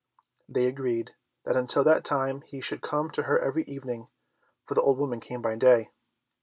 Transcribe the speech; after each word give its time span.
They 0.49 0.65
agreed 0.65 1.11
that 1.45 1.55
until 1.55 1.83
that 1.83 2.03
time 2.03 2.41
he 2.47 2.59
should 2.59 2.81
come 2.81 3.11
to 3.11 3.21
her 3.21 3.37
every 3.37 3.63
evening, 3.65 4.07
for 4.65 4.73
the 4.73 4.81
old 4.81 4.97
woman 4.97 5.19
came 5.19 5.43
by 5.43 5.55
day. 5.55 5.91